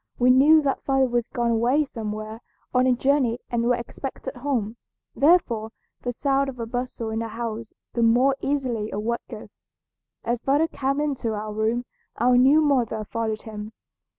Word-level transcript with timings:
We 0.17 0.31
knew 0.31 0.63
that 0.63 0.81
father 0.81 1.05
was 1.05 1.27
gone 1.27 1.51
away 1.51 1.85
somewhere 1.85 2.41
on 2.73 2.87
a 2.87 2.93
journey 2.95 3.37
and 3.51 3.63
was 3.69 3.77
expected 3.79 4.35
home, 4.37 4.77
therefore 5.15 5.69
the 6.01 6.11
sound 6.11 6.49
of 6.49 6.59
a 6.59 6.65
bustle 6.65 7.11
in 7.11 7.19
the 7.19 7.27
house 7.27 7.71
the 7.93 8.01
more 8.01 8.35
easily 8.41 8.89
awoke 8.89 9.21
us. 9.31 9.63
As 10.23 10.41
father 10.41 10.67
came 10.67 10.99
into 11.01 11.35
our 11.35 11.53
room 11.53 11.85
our 12.17 12.35
new 12.35 12.61
mother 12.61 13.05
followed 13.05 13.43
him. 13.43 13.73